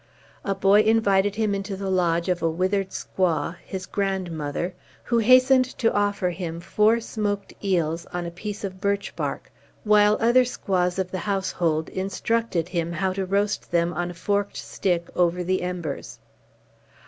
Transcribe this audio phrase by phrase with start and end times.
[0.43, 5.65] A boy invited him into the lodge of a withered squaw, his grandmother, who hastened
[5.77, 9.51] to offer him four smoked eels on a piece of birch bark,
[9.83, 14.57] while other squaws of the household instructed him how to roast them on a forked
[14.57, 16.17] stick over the embers.